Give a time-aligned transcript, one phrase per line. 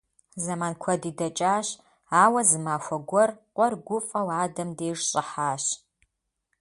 [0.43, 1.67] Зэман куэди дэкӀащ,
[2.23, 5.65] ауэ зы махуэ гуэр къуэр гуфӀэу адэм деж щӀыхьащ.